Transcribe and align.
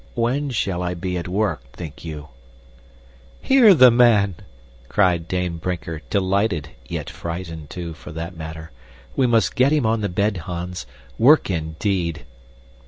When 0.15 0.49
shall 0.49 0.81
I 0.81 0.95
be 0.95 1.15
at 1.19 1.27
work, 1.27 1.61
think 1.73 2.03
you?" 2.03 2.29
"Hear 3.39 3.75
the 3.75 3.91
man!" 3.91 4.33
cried 4.89 5.27
Dame 5.27 5.57
Brinker, 5.59 6.01
delighted, 6.09 6.69
yet 6.87 7.07
frightened, 7.07 7.69
too, 7.69 7.93
for 7.93 8.11
that 8.11 8.35
matter. 8.35 8.71
"We 9.15 9.27
must 9.27 9.55
get 9.55 9.71
him 9.71 9.85
on 9.85 10.01
the 10.01 10.09
bed, 10.09 10.37
Hans. 10.37 10.87
Work 11.19 11.51
indeed!" 11.51 12.25